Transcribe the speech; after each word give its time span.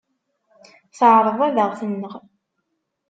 Teɛreḍ 0.97 1.39
ad 1.47 1.57
aɣ-tneɣ. 1.65 2.13